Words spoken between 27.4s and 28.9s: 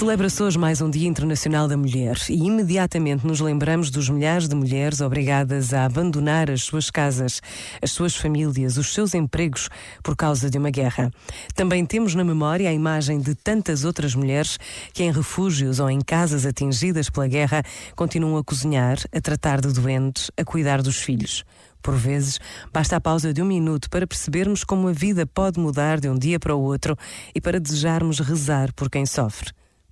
para desejarmos rezar por